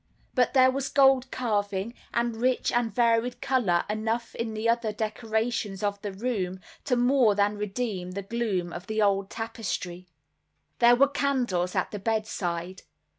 But 0.33 0.55
there 0.55 0.71
was 0.71 0.89
gold 0.89 1.29
carving, 1.29 1.93
and 2.11 2.35
rich 2.37 2.71
and 2.71 2.91
varied 2.91 3.39
color 3.39 3.85
enough 3.87 4.33
in 4.33 4.55
the 4.55 4.67
other 4.67 4.91
decorations 4.91 5.83
of 5.83 6.01
the 6.01 6.11
room, 6.11 6.59
to 6.85 6.95
more 6.95 7.35
than 7.35 7.55
redeem 7.55 8.13
the 8.13 8.23
gloom 8.23 8.73
of 8.73 8.87
the 8.87 8.99
old 8.99 9.29
tapestry. 9.29 10.07
There 10.79 10.95
were 10.95 11.07
candles 11.07 11.75
at 11.75 11.91
the 11.91 11.99
bedside. 11.99 12.81